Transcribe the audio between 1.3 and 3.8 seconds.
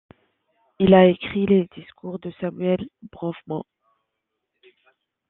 les discours de Samuel Bronfman.